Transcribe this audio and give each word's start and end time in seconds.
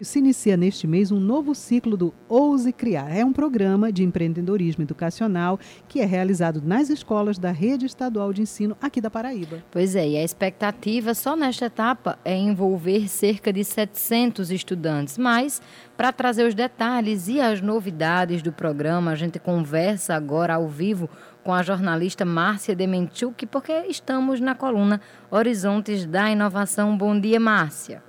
Se 0.00 0.20
inicia 0.20 0.56
neste 0.56 0.86
mês 0.86 1.10
um 1.10 1.18
novo 1.18 1.56
ciclo 1.56 1.96
do 1.96 2.14
Ouse 2.28 2.72
Criar. 2.72 3.12
É 3.12 3.24
um 3.24 3.32
programa 3.32 3.90
de 3.90 4.04
empreendedorismo 4.04 4.84
educacional 4.84 5.58
que 5.88 6.00
é 6.00 6.04
realizado 6.04 6.62
nas 6.64 6.88
escolas 6.88 7.36
da 7.36 7.50
rede 7.50 7.84
estadual 7.84 8.32
de 8.32 8.42
ensino 8.42 8.76
aqui 8.80 9.00
da 9.00 9.10
Paraíba. 9.10 9.64
Pois 9.72 9.96
é, 9.96 10.10
e 10.10 10.16
a 10.16 10.22
expectativa 10.22 11.14
só 11.14 11.34
nesta 11.34 11.66
etapa 11.66 12.16
é 12.24 12.36
envolver 12.36 13.08
cerca 13.08 13.52
de 13.52 13.64
700 13.64 14.52
estudantes. 14.52 15.18
Mas, 15.18 15.60
para 15.96 16.12
trazer 16.12 16.46
os 16.46 16.54
detalhes 16.54 17.26
e 17.26 17.40
as 17.40 17.60
novidades 17.60 18.40
do 18.40 18.52
programa, 18.52 19.10
a 19.10 19.16
gente 19.16 19.40
conversa 19.40 20.14
agora 20.14 20.54
ao 20.54 20.68
vivo 20.68 21.10
com 21.42 21.52
a 21.52 21.62
jornalista 21.64 22.24
Márcia 22.24 22.76
Demenchuk, 22.76 23.46
porque 23.46 23.72
estamos 23.88 24.38
na 24.38 24.54
coluna 24.54 25.00
Horizontes 25.28 26.06
da 26.06 26.30
Inovação. 26.30 26.96
Bom 26.96 27.18
dia, 27.18 27.40
Márcia. 27.40 28.07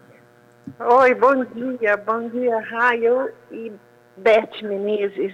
Oi, 0.78 1.16
bom 1.16 1.44
dia, 1.46 1.98
bom 1.98 2.30
dia, 2.30 2.60
Raio 2.60 3.32
e 3.50 3.74
Beth 4.18 4.62
Menezes. 4.62 5.34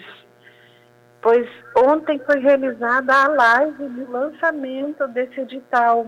Pois 1.21 1.45
ontem 1.75 2.19
foi 2.19 2.39
realizada 2.39 3.13
a 3.13 3.27
live 3.27 3.89
de 3.89 4.05
lançamento 4.05 5.07
desse 5.09 5.41
edital. 5.41 6.07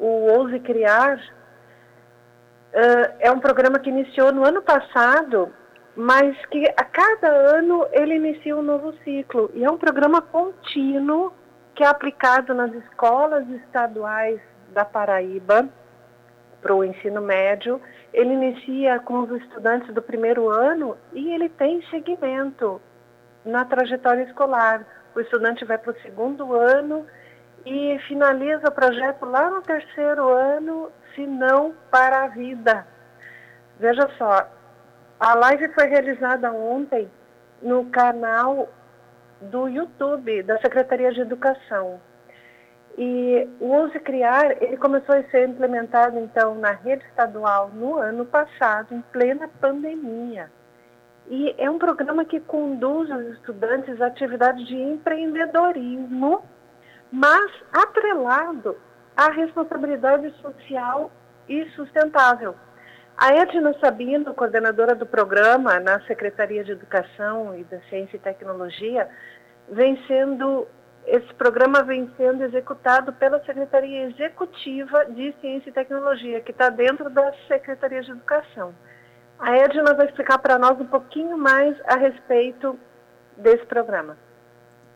O 0.00 0.06
Ouse 0.32 0.58
Criar 0.60 1.18
uh, 1.18 3.14
é 3.20 3.30
um 3.30 3.38
programa 3.38 3.78
que 3.78 3.90
iniciou 3.90 4.32
no 4.32 4.44
ano 4.44 4.62
passado, 4.62 5.52
mas 5.94 6.34
que 6.46 6.64
a 6.76 6.84
cada 6.84 7.28
ano 7.28 7.86
ele 7.92 8.16
inicia 8.16 8.56
um 8.56 8.62
novo 8.62 8.92
ciclo. 9.04 9.50
E 9.54 9.64
é 9.64 9.70
um 9.70 9.78
programa 9.78 10.20
contínuo 10.20 11.32
que 11.74 11.84
é 11.84 11.86
aplicado 11.86 12.54
nas 12.54 12.72
escolas 12.74 13.46
estaduais 13.50 14.40
da 14.72 14.84
Paraíba 14.84 15.68
para 16.60 16.74
o 16.74 16.84
ensino 16.84 17.20
médio 17.20 17.80
ele 18.16 18.32
inicia 18.32 18.98
com 19.00 19.20
os 19.20 19.42
estudantes 19.42 19.92
do 19.92 20.00
primeiro 20.00 20.48
ano 20.48 20.96
e 21.12 21.34
ele 21.34 21.50
tem 21.50 21.82
seguimento 21.90 22.80
na 23.44 23.62
trajetória 23.66 24.22
escolar. 24.22 24.86
O 25.14 25.20
estudante 25.20 25.66
vai 25.66 25.76
para 25.76 25.92
o 25.92 26.00
segundo 26.00 26.54
ano 26.54 27.06
e 27.66 27.98
finaliza 28.08 28.68
o 28.68 28.72
projeto 28.72 29.26
lá 29.26 29.50
no 29.50 29.60
terceiro 29.60 30.28
ano, 30.28 30.90
se 31.14 31.26
não 31.26 31.74
para 31.90 32.24
a 32.24 32.28
vida. 32.28 32.86
Veja 33.78 34.08
só, 34.16 34.48
a 35.20 35.34
live 35.34 35.68
foi 35.74 35.86
realizada 35.86 36.50
ontem 36.50 37.10
no 37.60 37.84
canal 37.90 38.66
do 39.42 39.68
YouTube 39.68 40.42
da 40.42 40.58
Secretaria 40.60 41.12
de 41.12 41.20
Educação. 41.20 42.00
E 42.98 43.46
o 43.60 43.76
Use 43.84 44.00
Criar, 44.00 44.62
ele 44.62 44.78
começou 44.78 45.14
a 45.14 45.22
ser 45.24 45.48
implementado, 45.48 46.18
então, 46.18 46.54
na 46.54 46.70
rede 46.70 47.04
estadual 47.04 47.68
no 47.68 47.98
ano 47.98 48.24
passado, 48.24 48.94
em 48.94 49.02
plena 49.12 49.48
pandemia. 49.60 50.50
E 51.28 51.54
é 51.58 51.68
um 51.68 51.78
programa 51.78 52.24
que 52.24 52.40
conduz 52.40 53.10
os 53.10 53.34
estudantes 53.34 54.00
a 54.00 54.06
atividades 54.06 54.66
de 54.66 54.76
empreendedorismo, 54.76 56.42
mas 57.12 57.52
atrelado 57.72 58.76
à 59.16 59.30
responsabilidade 59.30 60.30
social 60.40 61.10
e 61.48 61.68
sustentável. 61.70 62.54
A 63.18 63.34
Edna 63.34 63.74
Sabino, 63.80 64.34
coordenadora 64.34 64.94
do 64.94 65.06
programa 65.06 65.80
na 65.80 66.00
Secretaria 66.02 66.62
de 66.62 66.72
Educação 66.72 67.58
e 67.58 67.64
da 67.64 67.80
Ciência 67.88 68.16
e 68.16 68.20
Tecnologia, 68.20 69.08
vem 69.68 69.98
sendo 70.06 70.66
esse 71.06 71.32
programa 71.34 71.84
vem 71.84 72.10
sendo 72.16 72.42
executado 72.42 73.12
pela 73.12 73.42
Secretaria 73.44 74.08
Executiva 74.08 75.04
de 75.06 75.32
Ciência 75.40 75.70
e 75.70 75.72
Tecnologia, 75.72 76.40
que 76.40 76.50
está 76.50 76.68
dentro 76.68 77.08
da 77.08 77.32
Secretaria 77.46 78.02
de 78.02 78.10
Educação. 78.10 78.74
A 79.38 79.56
Edna 79.56 79.94
vai 79.94 80.06
explicar 80.06 80.38
para 80.38 80.58
nós 80.58 80.80
um 80.80 80.86
pouquinho 80.86 81.38
mais 81.38 81.76
a 81.86 81.96
respeito 81.96 82.76
desse 83.36 83.64
programa. 83.66 84.16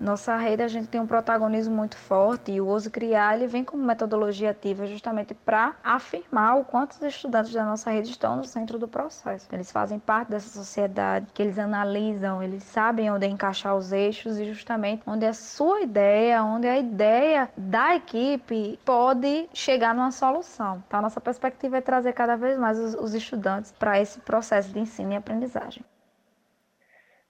Nossa 0.01 0.35
rede 0.35 0.63
a 0.63 0.69
gente 0.69 0.89
tem 0.89 0.99
um 0.99 1.07
protagonismo 1.07 1.77
muito 1.77 1.95
forte 1.95 2.53
e 2.53 2.59
o 2.59 2.67
Uso 2.67 2.91
Criar 2.91 3.37
ele 3.37 3.47
vem 3.47 3.63
como 3.63 3.85
metodologia 3.85 4.51
ativa 4.51 4.87
justamente 4.87 5.35
para 5.35 5.75
afirmar 5.85 6.57
o 6.57 6.65
quanto 6.65 6.93
os 6.93 7.03
estudantes 7.03 7.53
da 7.53 7.67
nossa 7.67 7.91
rede 7.91 8.09
estão 8.09 8.37
no 8.37 8.45
centro 8.45 8.79
do 8.79 8.89
processo. 8.89 9.47
Eles 9.53 9.71
fazem 9.71 9.99
parte 9.99 10.31
dessa 10.31 10.49
sociedade, 10.49 11.27
que 11.35 11.43
eles 11.43 11.59
analisam, 11.59 12.43
eles 12.43 12.63
sabem 12.63 13.11
onde 13.11 13.27
encaixar 13.27 13.77
os 13.77 13.93
eixos 13.93 14.39
e 14.39 14.47
justamente 14.47 15.03
onde 15.07 15.27
a 15.27 15.35
sua 15.35 15.83
ideia, 15.83 16.43
onde 16.43 16.67
a 16.67 16.79
ideia 16.79 17.51
da 17.55 17.95
equipe 17.95 18.79
pode 18.83 19.51
chegar 19.53 19.95
numa 19.95 20.13
solução. 20.13 20.83
Então, 20.87 21.01
a 21.01 21.03
nossa 21.03 21.21
perspectiva 21.21 21.77
é 21.77 21.83
trazer 21.83 22.15
cada 22.15 22.37
vez 22.37 22.59
mais 22.59 22.79
os, 22.79 22.95
os 22.95 23.13
estudantes 23.13 23.71
para 23.73 24.01
esse 24.01 24.19
processo 24.21 24.73
de 24.73 24.79
ensino 24.79 25.13
e 25.13 25.17
aprendizagem. 25.17 25.85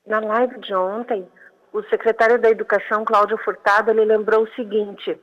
Na 0.07 0.21
live 0.21 0.59
de 0.61 0.73
ontem, 0.73 1.29
o 1.73 1.83
secretário 1.85 2.41
da 2.41 2.51
Educação, 2.51 3.05
Cláudio 3.05 3.39
Furtado, 3.39 3.91
ele 3.91 4.05
lembrou 4.05 4.43
o 4.43 4.55
seguinte: 4.55 5.19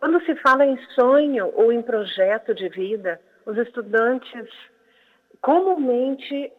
quando 0.00 0.20
se 0.24 0.34
fala 0.36 0.64
em 0.64 0.76
sonho 0.94 1.52
ou 1.54 1.72
em 1.72 1.82
projeto 1.82 2.54
de 2.54 2.68
vida, 2.68 3.20
os 3.44 3.56
estudantes 3.56 4.48
comumente 5.40 6.52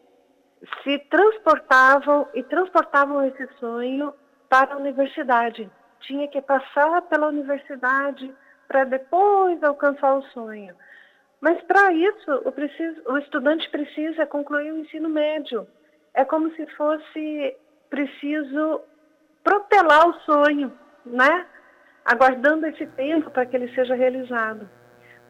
se 0.82 0.98
transportavam 1.10 2.28
e 2.34 2.42
transportavam 2.42 3.24
esse 3.26 3.46
sonho 3.58 4.12
para 4.48 4.74
a 4.74 4.78
universidade. 4.78 5.70
Tinha 6.00 6.26
que 6.28 6.40
passar 6.40 7.02
pela 7.02 7.28
universidade 7.28 8.34
para 8.66 8.84
depois 8.84 9.62
alcançar 9.62 10.14
o 10.14 10.22
sonho. 10.24 10.74
Mas 11.40 11.60
para 11.62 11.92
isso, 11.92 12.42
o, 12.44 12.50
preciso, 12.50 13.00
o 13.06 13.18
estudante 13.18 13.68
precisa 13.70 14.26
concluir 14.26 14.72
o 14.72 14.78
ensino 14.78 15.08
médio. 15.08 15.66
É 16.12 16.24
como 16.24 16.50
se 16.54 16.66
fosse 16.74 17.56
preciso 17.88 18.80
protelar 19.48 20.06
o 20.06 20.14
sonho, 20.20 20.70
né? 21.06 21.46
Aguardando 22.04 22.66
esse 22.66 22.86
tempo 22.88 23.30
para 23.30 23.46
que 23.46 23.56
ele 23.56 23.74
seja 23.74 23.94
realizado. 23.94 24.68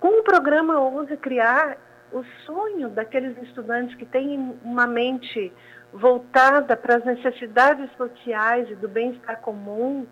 Com 0.01 0.09
o 0.19 0.25
programa 0.25 0.81
Ouse 0.81 1.17
Criar, 1.19 1.79
o 2.13 2.25
sonho 2.45 2.89
daqueles 2.89 3.41
estudantes 3.43 3.95
que 3.95 4.05
têm 4.05 4.59
uma 4.65 4.89
mente 4.89 5.53
voltada 5.93 6.77
para 6.77 6.97
as 6.97 7.05
necessidades 7.05 7.89
sociais 7.97 8.69
e 8.71 8.75
do 8.75 8.89
bem-estar 8.89 9.41
comum 9.41 10.05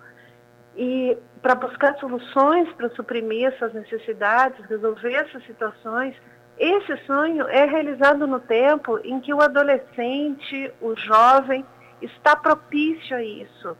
e 0.76 1.18
para 1.42 1.56
buscar 1.56 1.96
soluções 1.98 2.72
para 2.74 2.88
suprimir 2.90 3.48
essas 3.48 3.72
necessidades, 3.74 4.64
resolver 4.66 5.14
essas 5.14 5.44
situações, 5.46 6.14
esse 6.58 6.96
sonho 7.06 7.48
é 7.48 7.64
realizado 7.64 8.24
no 8.26 8.38
tempo 8.38 9.00
em 9.02 9.18
que 9.20 9.34
o 9.34 9.40
adolescente, 9.40 10.72
o 10.80 10.94
jovem, 10.94 11.64
está 12.00 12.36
propício 12.36 13.16
a 13.16 13.22
isso. 13.22 13.76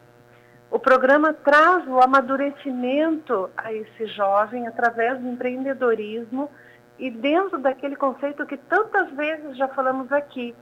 O 0.70 0.78
programa 0.78 1.32
traz 1.32 1.86
o 1.86 2.00
amadurecimento 2.00 3.50
a 3.56 3.72
esse 3.72 4.06
jovem 4.08 4.66
através 4.66 5.18
do 5.18 5.28
empreendedorismo 5.28 6.50
e 6.98 7.10
dentro 7.10 7.58
daquele 7.58 7.96
conceito 7.96 8.46
que 8.46 8.56
tantas 8.56 9.10
vezes 9.12 9.56
já 9.56 9.68
falamos 9.68 10.10
aqui, 10.12 10.54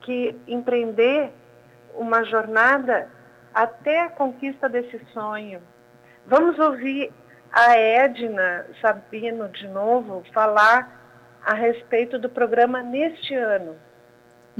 que 0.00 0.34
empreender 0.46 1.30
uma 1.94 2.24
jornada 2.24 3.08
até 3.52 4.02
a 4.02 4.08
conquista 4.08 4.68
desse 4.68 4.98
sonho. 5.12 5.60
Vamos 6.26 6.58
ouvir 6.58 7.12
a 7.52 7.76
Edna 7.76 8.66
Sabino 8.80 9.48
de 9.48 9.68
novo 9.68 10.22
falar 10.32 11.00
a 11.44 11.54
respeito 11.54 12.18
do 12.18 12.28
programa 12.28 12.82
neste 12.82 13.34
ano. 13.34 13.76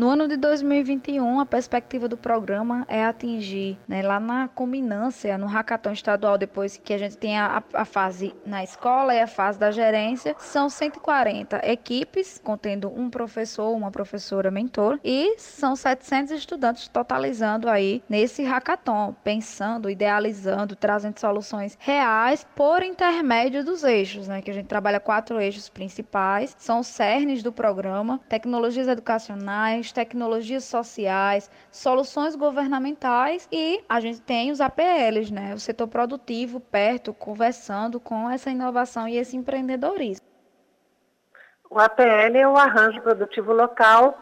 No 0.00 0.08
ano 0.08 0.26
de 0.26 0.38
2021, 0.38 1.40
a 1.40 1.44
perspectiva 1.44 2.08
do 2.08 2.16
programa 2.16 2.86
é 2.88 3.04
atingir, 3.04 3.78
né, 3.86 4.00
lá 4.00 4.18
na 4.18 4.48
culminância, 4.48 5.36
no 5.36 5.44
hackathon 5.44 5.92
estadual, 5.92 6.38
depois 6.38 6.78
que 6.78 6.94
a 6.94 6.98
gente 6.98 7.18
tem 7.18 7.38
a, 7.38 7.62
a, 7.74 7.84
fase 7.84 8.34
na 8.46 8.64
escola 8.64 9.14
e 9.14 9.20
a 9.20 9.26
fase 9.26 9.58
da 9.58 9.70
gerência, 9.70 10.34
são 10.38 10.70
140 10.70 11.70
equipes, 11.70 12.40
contendo 12.42 12.88
um 12.88 13.10
professor, 13.10 13.76
uma 13.76 13.90
professora 13.90 14.50
mentor, 14.50 14.98
e 15.04 15.34
são 15.36 15.76
700 15.76 16.30
estudantes 16.30 16.88
totalizando 16.88 17.68
aí 17.68 18.02
nesse 18.08 18.42
hackathon, 18.42 19.14
pensando, 19.22 19.90
idealizando, 19.90 20.74
trazendo 20.74 21.20
soluções 21.20 21.76
reais 21.78 22.46
por 22.56 22.82
intermédio 22.82 23.62
dos 23.62 23.84
eixos, 23.84 24.26
né, 24.26 24.40
que 24.40 24.50
a 24.50 24.54
gente 24.54 24.66
trabalha 24.66 24.98
quatro 24.98 25.38
eixos 25.38 25.68
principais, 25.68 26.56
são 26.58 26.80
os 26.80 26.86
cernes 26.86 27.42
do 27.42 27.52
programa, 27.52 28.18
tecnologias 28.30 28.88
educacionais, 28.88 29.89
tecnologias 29.92 30.64
sociais, 30.64 31.50
soluções 31.70 32.36
governamentais 32.36 33.48
e 33.50 33.82
a 33.88 34.00
gente 34.00 34.20
tem 34.20 34.50
os 34.50 34.60
APLs, 34.60 35.32
né? 35.32 35.54
O 35.54 35.58
setor 35.58 35.88
produtivo 35.88 36.60
perto, 36.60 37.12
conversando 37.12 38.00
com 38.00 38.30
essa 38.30 38.50
inovação 38.50 39.08
e 39.08 39.16
esse 39.16 39.36
empreendedorismo. 39.36 40.26
O 41.70 41.78
APL 41.78 42.36
é 42.36 42.48
o 42.48 42.56
arranjo 42.56 43.00
produtivo 43.00 43.52
local 43.52 44.18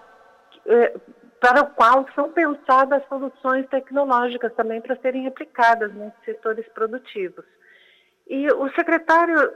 eh, 0.66 0.94
para 1.40 1.62
o 1.62 1.70
qual 1.70 2.06
são 2.14 2.30
pensadas 2.30 3.02
soluções 3.08 3.66
tecnológicas 3.68 4.52
também 4.54 4.80
para 4.80 4.96
serem 4.96 5.26
aplicadas 5.26 5.94
nesses 5.94 6.24
setores 6.24 6.66
produtivos. 6.68 7.44
E 8.26 8.46
o 8.52 8.68
secretário 8.72 9.52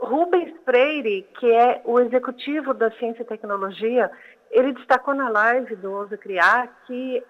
Rubens 0.00 0.54
Freire, 0.64 1.28
que 1.38 1.52
é 1.52 1.82
o 1.84 2.00
executivo 2.00 2.72
da 2.72 2.90
Ciência 2.92 3.22
e 3.22 3.26
Tecnologia, 3.26 4.10
ele 4.50 4.72
destacou 4.72 5.14
na 5.14 5.28
live 5.28 5.76
do 5.76 5.92
Ousa 5.92 6.16
Criar 6.16 6.68
que 6.86 7.22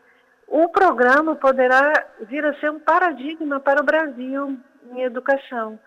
o 0.47 0.69
programa 0.69 1.37
poderá 1.37 1.93
vir 2.23 2.45
a 2.45 2.55
ser 2.55 2.71
um 2.71 2.81
paradigma 2.81 3.61
para 3.61 3.81
o 3.81 3.85
Brasil 3.85 4.59
em 4.91 5.03
educação. 5.03 5.79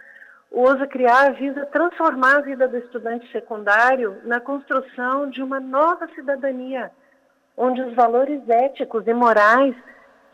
O 0.49 0.61
Ousa 0.61 0.85
Criar 0.85 1.33
visa 1.33 1.65
transformar 1.65 2.37
a 2.37 2.41
vida 2.41 2.67
do 2.67 2.77
estudante 2.77 3.29
secundário 3.31 4.21
na 4.23 4.39
construção 4.39 5.29
de 5.29 5.41
uma 5.41 5.59
nova 5.59 6.07
cidadania, 6.13 6.91
onde 7.57 7.81
os 7.81 7.93
valores 7.95 8.47
éticos 8.47 9.05
e 9.07 9.13
morais 9.13 9.75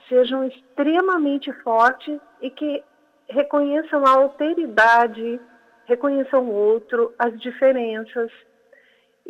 sejam 0.10 0.44
extremamente 0.44 1.52
fortes 1.63 2.19
e 2.42 2.50
que 2.50 2.84
reconheçam 3.30 4.06
a 4.06 4.12
alteridade, 4.12 5.40
reconheçam 5.86 6.44
o 6.44 6.54
outro, 6.54 7.13
as 7.18 7.40
diferenças. 7.40 8.31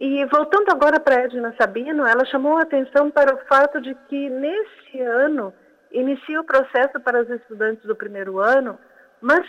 E 0.02 0.24
voltando 0.28 0.70
agora 0.72 0.98
para 0.98 1.24
Edna 1.24 1.54
Sabino, 1.60 2.08
ela 2.08 2.24
chamou 2.24 2.58
a 2.58 2.62
atenção 2.62 3.12
para 3.12 3.36
o 3.36 3.46
fato 3.48 3.82
de 3.82 3.94
que 4.08 4.30
nesse 4.30 5.02
ano 5.02 5.54
inicia 5.92 6.40
o 6.40 6.46
processo 6.46 7.02
para 7.02 7.22
os 7.22 7.30
estudantes 7.30 7.84
do 7.84 7.94
primeiro 7.94 8.40
ano, 8.40 8.80
mas 9.20 9.46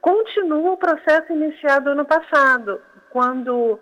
continua 0.00 0.72
o 0.72 0.76
processo 0.76 1.32
iniciado 1.32 1.90
ano 1.90 2.04
passado, 2.04 2.82
quando 3.10 3.78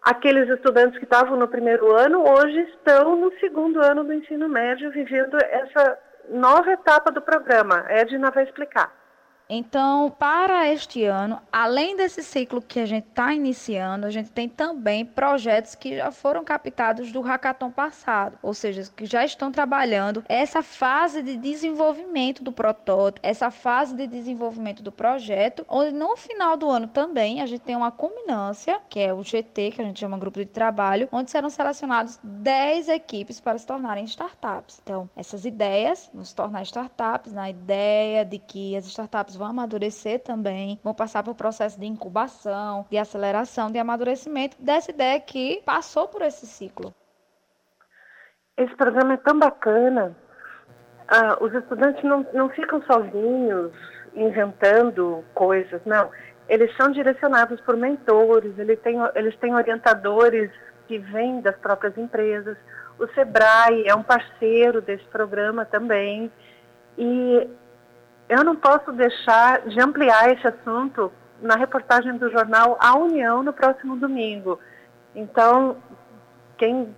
aqueles 0.00 0.48
estudantes 0.48 0.98
que 0.98 1.04
estavam 1.04 1.36
no 1.36 1.46
primeiro 1.46 1.94
ano 1.94 2.24
hoje 2.26 2.60
estão 2.60 3.14
no 3.14 3.30
segundo 3.38 3.82
ano 3.82 4.04
do 4.04 4.14
ensino 4.14 4.48
médio 4.48 4.90
vivendo 4.92 5.36
essa 5.42 5.98
nova 6.30 6.72
etapa 6.72 7.12
do 7.12 7.20
programa. 7.20 7.84
A 7.86 7.98
Edna 7.98 8.30
vai 8.30 8.44
explicar. 8.44 8.97
Então, 9.50 10.10
para 10.10 10.70
este 10.70 11.04
ano, 11.04 11.40
além 11.50 11.96
desse 11.96 12.22
ciclo 12.22 12.60
que 12.60 12.78
a 12.78 12.84
gente 12.84 13.08
está 13.08 13.32
iniciando, 13.32 14.04
a 14.04 14.10
gente 14.10 14.30
tem 14.30 14.46
também 14.46 15.06
projetos 15.06 15.74
que 15.74 15.96
já 15.96 16.12
foram 16.12 16.44
captados 16.44 17.10
do 17.10 17.22
hackathon 17.22 17.70
passado, 17.70 18.38
ou 18.42 18.52
seja, 18.52 18.90
que 18.94 19.06
já 19.06 19.24
estão 19.24 19.50
trabalhando 19.50 20.22
essa 20.28 20.62
fase 20.62 21.22
de 21.22 21.34
desenvolvimento 21.38 22.44
do 22.44 22.52
protótipo, 22.52 23.26
essa 23.26 23.50
fase 23.50 23.96
de 23.96 24.06
desenvolvimento 24.06 24.82
do 24.82 24.92
projeto, 24.92 25.64
onde 25.66 25.92
no 25.92 26.14
final 26.14 26.54
do 26.54 26.68
ano 26.68 26.86
também 26.86 27.40
a 27.40 27.46
gente 27.46 27.62
tem 27.62 27.74
uma 27.74 27.90
culminância, 27.90 28.78
que 28.90 29.00
é 29.00 29.14
o 29.14 29.22
GT, 29.22 29.70
que 29.70 29.80
a 29.80 29.84
gente 29.84 29.98
chama 29.98 30.18
grupo 30.18 30.40
de 30.40 30.46
trabalho, 30.46 31.08
onde 31.10 31.30
serão 31.30 31.48
selecionados 31.48 32.18
10 32.22 32.90
equipes 32.90 33.40
para 33.40 33.56
se 33.56 33.66
tornarem 33.66 34.04
startups. 34.04 34.78
Então, 34.82 35.08
essas 35.16 35.46
ideias 35.46 36.10
se 36.22 36.34
tornar 36.34 36.62
startups, 36.64 37.32
na 37.32 37.48
ideia 37.48 38.26
de 38.26 38.38
que 38.38 38.76
as 38.76 38.84
startups 38.86 39.37
vão 39.38 39.48
amadurecer 39.48 40.20
também, 40.20 40.78
vão 40.82 40.92
passar 40.92 41.22
por 41.22 41.34
processo 41.34 41.78
de 41.78 41.86
incubação, 41.86 42.84
de 42.90 42.98
aceleração, 42.98 43.70
de 43.70 43.78
amadurecimento 43.78 44.60
dessa 44.60 44.90
ideia 44.90 45.18
que 45.20 45.62
passou 45.64 46.08
por 46.08 46.20
esse 46.22 46.46
ciclo. 46.46 46.92
Esse 48.56 48.74
programa 48.76 49.14
é 49.14 49.16
tão 49.18 49.38
bacana. 49.38 50.16
Ah, 51.06 51.38
os 51.40 51.54
estudantes 51.54 52.02
não, 52.02 52.26
não 52.34 52.48
ficam 52.50 52.82
sozinhos 52.82 53.72
inventando 54.14 55.24
coisas, 55.32 55.80
não. 55.86 56.10
Eles 56.48 56.74
são 56.76 56.90
direcionados 56.90 57.60
por 57.60 57.76
mentores, 57.76 58.58
eles 58.58 58.80
têm, 58.80 58.96
eles 59.14 59.36
têm 59.36 59.54
orientadores 59.54 60.50
que 60.88 60.98
vêm 60.98 61.40
das 61.40 61.56
próprias 61.58 61.96
empresas. 61.96 62.56
O 62.98 63.06
Sebrae 63.08 63.86
é 63.86 63.94
um 63.94 64.02
parceiro 64.02 64.82
desse 64.82 65.04
programa 65.04 65.64
também. 65.64 66.32
E 66.96 67.48
eu 68.28 68.44
não 68.44 68.56
posso 68.56 68.92
deixar 68.92 69.62
de 69.62 69.80
ampliar 69.80 70.30
esse 70.30 70.46
assunto 70.46 71.12
na 71.40 71.56
reportagem 71.56 72.16
do 72.18 72.30
jornal 72.30 72.76
A 72.80 72.96
União 72.96 73.42
no 73.42 73.52
próximo 73.52 73.96
domingo. 73.96 74.58
Então, 75.14 75.76
quem 76.56 76.94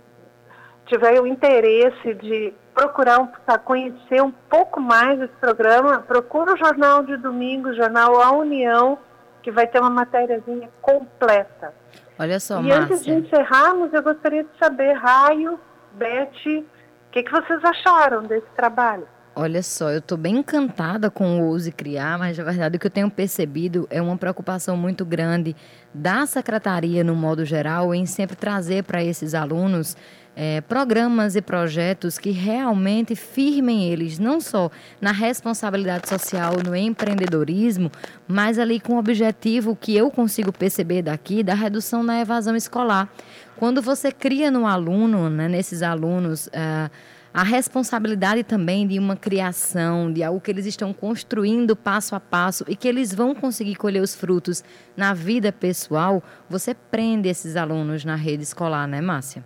tiver 0.85 1.21
o 1.21 1.27
interesse 1.27 2.13
de 2.15 2.53
procurar 2.73 3.19
conhecer 3.63 4.21
um 4.21 4.31
pouco 4.31 4.79
mais 4.79 5.19
esse 5.21 5.33
programa, 5.39 5.99
procura 5.99 6.53
o 6.53 6.57
jornal 6.57 7.03
de 7.03 7.15
domingo, 7.17 7.69
o 7.69 7.75
jornal 7.75 8.21
A 8.21 8.31
União, 8.31 8.97
que 9.41 9.51
vai 9.51 9.67
ter 9.67 9.79
uma 9.79 9.89
matériazinha 9.89 10.69
completa. 10.81 11.73
Olha 12.19 12.39
só, 12.39 12.59
E 12.59 12.63
Márcia. 12.63 12.81
antes 12.81 13.03
de 13.03 13.13
encerrarmos, 13.13 13.93
eu 13.93 14.03
gostaria 14.03 14.43
de 14.43 14.49
saber, 14.59 14.93
Raio, 14.93 15.59
Beth, 15.93 16.29
o 16.45 17.11
que, 17.11 17.23
que 17.23 17.31
vocês 17.31 17.63
acharam 17.63 18.23
desse 18.23 18.47
trabalho? 18.55 19.07
Olha 19.33 19.63
só, 19.63 19.89
eu 19.89 19.99
estou 19.99 20.17
bem 20.17 20.39
encantada 20.39 21.09
com 21.09 21.39
o 21.39 21.45
Ouse 21.47 21.71
Criar, 21.71 22.19
mas 22.19 22.37
na 22.37 22.43
verdade 22.43 22.75
o 22.75 22.79
que 22.79 22.87
eu 22.87 22.91
tenho 22.91 23.09
percebido 23.09 23.87
é 23.89 24.01
uma 24.01 24.17
preocupação 24.17 24.75
muito 24.75 25.05
grande 25.05 25.55
da 25.93 26.25
secretaria, 26.25 27.01
no 27.01 27.15
modo 27.15 27.45
geral, 27.45 27.95
em 27.95 28.05
sempre 28.05 28.35
trazer 28.35 28.83
para 28.83 29.01
esses 29.01 29.33
alunos 29.33 29.95
é, 30.35 30.59
programas 30.59 31.37
e 31.37 31.41
projetos 31.41 32.17
que 32.17 32.31
realmente 32.31 33.15
firmem 33.15 33.89
eles, 33.89 34.19
não 34.19 34.41
só 34.41 34.69
na 34.99 35.13
responsabilidade 35.13 36.09
social, 36.09 36.55
no 36.65 36.75
empreendedorismo, 36.75 37.89
mas 38.27 38.59
ali 38.59 38.81
com 38.81 38.95
o 38.95 38.99
objetivo 38.99 39.77
que 39.77 39.95
eu 39.95 40.11
consigo 40.11 40.51
perceber 40.51 41.03
daqui 41.03 41.41
da 41.41 41.53
redução 41.53 42.03
na 42.03 42.19
evasão 42.19 42.53
escolar. 42.53 43.09
Quando 43.55 43.81
você 43.81 44.11
cria 44.11 44.51
no 44.51 44.67
aluno, 44.67 45.29
né, 45.29 45.47
nesses 45.47 45.81
alunos, 45.81 46.47
uh, 46.47 46.91
a 47.33 47.43
responsabilidade 47.43 48.43
também 48.43 48.85
de 48.85 48.99
uma 48.99 49.15
criação, 49.15 50.11
de 50.11 50.21
algo 50.21 50.41
que 50.41 50.51
eles 50.51 50.65
estão 50.65 50.93
construindo 50.93 51.75
passo 51.75 52.13
a 52.13 52.19
passo 52.19 52.65
e 52.67 52.75
que 52.75 52.87
eles 52.87 53.13
vão 53.13 53.33
conseguir 53.33 53.75
colher 53.75 54.01
os 54.01 54.13
frutos 54.13 54.63
na 54.97 55.13
vida 55.13 55.51
pessoal, 55.51 56.21
você 56.49 56.73
prende 56.73 57.29
esses 57.29 57.55
alunos 57.55 58.03
na 58.03 58.15
rede 58.15 58.43
escolar, 58.43 58.85
né, 58.85 58.99
Márcia? 58.99 59.43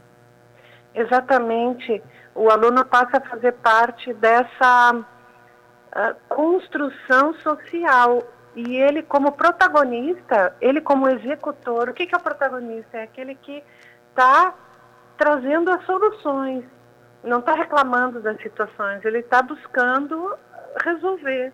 Exatamente. 0.96 2.02
O 2.34 2.50
aluno 2.50 2.84
passa 2.86 3.18
a 3.18 3.22
fazer 3.22 3.52
parte 3.54 4.14
dessa 4.14 4.94
uh, 4.96 6.16
construção 6.28 7.36
social. 7.36 8.24
E 8.56 8.78
ele, 8.78 9.04
como 9.04 9.34
protagonista, 9.34 10.56
ele, 10.62 10.80
como 10.80 11.10
executor, 11.10 11.90
o 11.90 11.94
que 11.94 12.08
é 12.12 12.18
o 12.18 12.22
protagonista? 12.22 12.98
É 12.98 13.04
aquele 13.04 13.36
que 13.36 13.62
está 14.10 14.56
trazendo 15.18 15.70
as 15.70 15.86
soluções 15.86 16.64
não 17.26 17.40
está 17.40 17.54
reclamando 17.54 18.22
das 18.22 18.38
situações, 18.42 19.04
ele 19.04 19.20
está 19.20 19.42
buscando 19.42 20.38
resolver. 20.84 21.52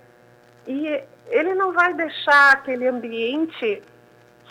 E 0.68 1.04
ele 1.28 1.56
não 1.56 1.74
vai 1.74 1.94
deixar 1.94 2.54
aquele 2.54 2.88
ambiente 2.88 3.82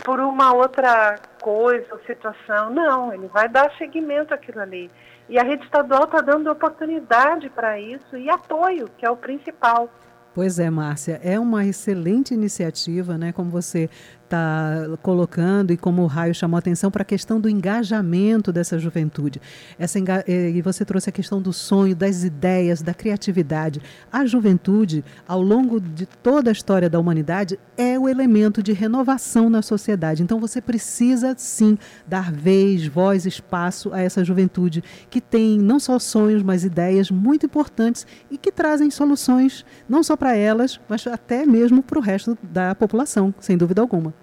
por 0.04 0.18
uma 0.18 0.52
outra 0.52 1.18
coisa 1.40 1.86
ou 1.92 2.00
situação, 2.00 2.70
não, 2.70 3.12
ele 3.12 3.26
vai 3.28 3.48
dar 3.48 3.70
seguimento 3.76 4.32
àquilo 4.32 4.60
ali. 4.60 4.90
E 5.28 5.38
a 5.38 5.42
rede 5.42 5.64
estadual 5.64 6.04
está 6.04 6.20
dando 6.20 6.50
oportunidade 6.50 7.48
para 7.50 7.78
isso 7.78 8.16
e 8.16 8.28
apoio, 8.28 8.88
que 8.96 9.06
é 9.06 9.10
o 9.10 9.16
principal. 9.16 9.88
Pois 10.34 10.58
é, 10.58 10.70
Márcia, 10.70 11.20
é 11.22 11.38
uma 11.38 11.64
excelente 11.64 12.32
iniciativa, 12.32 13.18
né? 13.18 13.32
Como 13.32 13.50
você 13.50 13.90
está 14.30 14.86
colocando 15.02 15.72
e 15.72 15.76
como 15.76 16.02
o 16.02 16.06
Raio 16.06 16.32
chamou 16.32 16.56
atenção 16.56 16.90
para 16.90 17.02
a 17.02 17.04
questão 17.04 17.40
do 17.40 17.48
engajamento 17.48 18.52
dessa 18.52 18.78
juventude. 18.78 19.40
Essa, 19.76 19.98
eh, 20.26 20.50
e 20.50 20.62
você 20.62 20.84
trouxe 20.84 21.08
a 21.08 21.12
questão 21.12 21.42
do 21.42 21.52
sonho, 21.52 21.96
das 21.96 22.22
ideias, 22.22 22.80
da 22.80 22.94
criatividade. 22.94 23.82
A 24.12 24.24
juventude, 24.24 25.04
ao 25.26 25.42
longo 25.42 25.80
de 25.80 26.06
toda 26.06 26.50
a 26.50 26.52
história 26.52 26.88
da 26.88 27.00
humanidade, 27.00 27.58
é 27.76 27.98
o 27.98 28.08
elemento 28.08 28.62
de 28.62 28.72
renovação 28.72 29.50
na 29.50 29.62
sociedade. 29.62 30.22
Então 30.22 30.38
você 30.38 30.60
precisa, 30.60 31.34
sim, 31.36 31.76
dar 32.06 32.30
vez, 32.30 32.86
voz, 32.86 33.26
espaço 33.26 33.92
a 33.92 34.00
essa 34.00 34.24
juventude 34.24 34.84
que 35.10 35.20
tem 35.20 35.58
não 35.58 35.80
só 35.80 35.98
sonhos, 35.98 36.42
mas 36.42 36.64
ideias 36.64 37.10
muito 37.10 37.46
importantes 37.46 38.06
e 38.30 38.38
que 38.38 38.52
trazem 38.52 38.90
soluções 38.90 39.64
não 39.88 40.02
só 40.04 40.16
para 40.16 40.36
elas, 40.36 40.80
mas 40.88 41.04
até 41.06 41.44
mesmo 41.44 41.82
para 41.82 41.98
o 41.98 42.02
resto 42.02 42.38
da 42.42 42.74
população, 42.74 43.34
sem 43.40 43.56
dúvida 43.56 43.80
alguma. 43.80 44.19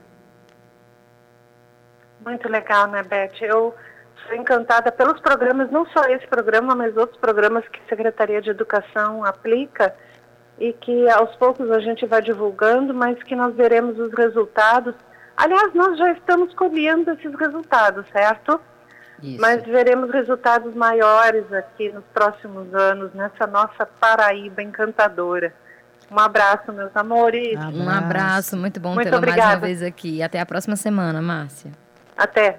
Muito 2.28 2.50
legal, 2.50 2.88
né, 2.88 3.04
Beth? 3.04 3.42
Eu 3.42 3.74
sou 4.26 4.36
encantada 4.36 4.92
pelos 4.92 5.18
programas, 5.22 5.72
não 5.72 5.86
só 5.88 6.04
esse 6.10 6.28
programa, 6.28 6.76
mas 6.76 6.98
outros 6.98 7.18
programas 7.22 7.66
que 7.70 7.80
a 7.80 7.88
Secretaria 7.88 8.42
de 8.42 8.50
Educação 8.50 9.24
aplica 9.24 9.96
e 10.60 10.74
que 10.74 11.10
aos 11.10 11.34
poucos 11.38 11.72
a 11.72 11.80
gente 11.80 12.06
vai 12.06 12.22
divulgando, 12.22 12.94
mas 12.94 13.18
que 13.24 13.34
nós 13.34 13.56
veremos 13.56 13.98
os 13.98 14.12
resultados. 14.14 14.94
Aliás, 15.38 15.74
nós 15.74 15.98
já 15.98 16.12
estamos 16.12 16.54
colhendo 16.54 17.12
esses 17.12 17.34
resultados, 17.34 18.06
certo? 18.12 18.60
Isso. 19.24 19.40
Mas 19.40 19.64
veremos 19.64 20.12
resultados 20.12 20.76
maiores 20.76 21.50
aqui 21.54 21.94
nos 21.94 22.04
próximos 22.14 22.74
anos, 22.74 23.14
nessa 23.14 23.48
nossa 23.48 23.86
Paraíba 23.86 24.62
encantadora. 24.62 25.54
Um 26.12 26.20
abraço, 26.20 26.74
meus 26.74 26.94
amores. 26.94 27.58
Um 27.74 27.90
abraço, 27.90 28.58
muito 28.58 28.82
bom 28.82 28.98
tê-la 28.98 29.22
mais 29.22 29.36
uma 29.38 29.56
vez 29.56 29.82
aqui. 29.82 30.22
Até 30.22 30.42
a 30.42 30.46
próxima 30.46 30.76
semana, 30.76 31.22
Márcia. 31.22 31.87
Até. 32.18 32.58